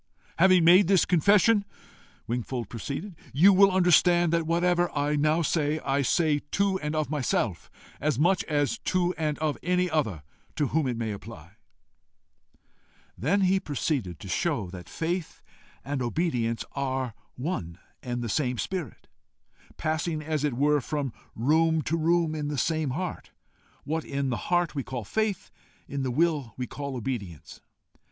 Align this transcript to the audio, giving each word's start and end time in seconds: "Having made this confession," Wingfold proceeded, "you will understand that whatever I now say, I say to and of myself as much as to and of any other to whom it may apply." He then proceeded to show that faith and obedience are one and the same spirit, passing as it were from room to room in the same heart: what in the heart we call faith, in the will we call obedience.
"Having 0.39 0.63
made 0.65 0.87
this 0.87 1.05
confession," 1.05 1.63
Wingfold 2.25 2.69
proceeded, 2.69 3.15
"you 3.33 3.53
will 3.53 3.69
understand 3.71 4.33
that 4.33 4.47
whatever 4.47 4.89
I 4.97 5.15
now 5.15 5.43
say, 5.43 5.77
I 5.85 6.01
say 6.01 6.39
to 6.53 6.79
and 6.79 6.95
of 6.95 7.11
myself 7.11 7.69
as 7.99 8.17
much 8.17 8.43
as 8.45 8.79
to 8.79 9.13
and 9.13 9.37
of 9.37 9.59
any 9.61 9.91
other 9.91 10.23
to 10.55 10.69
whom 10.69 10.87
it 10.87 10.97
may 10.97 11.11
apply." 11.11 11.51
He 12.53 12.57
then 13.15 13.59
proceeded 13.59 14.19
to 14.19 14.27
show 14.27 14.71
that 14.71 14.89
faith 14.89 15.43
and 15.85 16.01
obedience 16.01 16.65
are 16.71 17.13
one 17.35 17.77
and 18.01 18.23
the 18.23 18.27
same 18.27 18.57
spirit, 18.57 19.07
passing 19.77 20.23
as 20.23 20.43
it 20.43 20.55
were 20.55 20.81
from 20.81 21.13
room 21.35 21.83
to 21.83 21.95
room 21.95 22.33
in 22.33 22.47
the 22.47 22.57
same 22.57 22.89
heart: 22.89 23.29
what 23.83 24.03
in 24.03 24.31
the 24.31 24.37
heart 24.49 24.73
we 24.73 24.81
call 24.81 25.03
faith, 25.03 25.51
in 25.87 26.01
the 26.01 26.09
will 26.09 26.55
we 26.57 26.65
call 26.65 26.95
obedience. 26.95 27.61